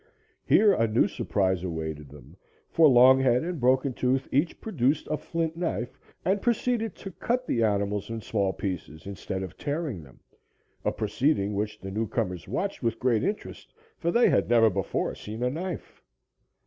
[0.47, 2.35] Here a new surprise awaited them,
[2.71, 7.61] for Longhead and Broken Tooth each produced a flint knife and proceeded to cut the
[7.61, 10.19] animals in small pieces instead of tearing them,
[10.83, 15.13] a proceeding which the new comers watched with great interest, for they had never before
[15.13, 16.01] seen a knife.